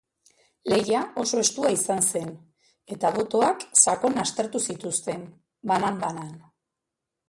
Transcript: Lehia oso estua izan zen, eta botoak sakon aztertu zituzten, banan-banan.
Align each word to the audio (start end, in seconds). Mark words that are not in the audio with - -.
Lehia 0.71 1.01
oso 1.23 1.41
estua 1.41 1.73
izan 1.75 2.01
zen, 2.15 2.33
eta 2.97 3.13
botoak 3.19 3.69
sakon 3.85 4.21
aztertu 4.27 4.67
zituzten, 4.71 5.31
banan-banan. 5.75 6.39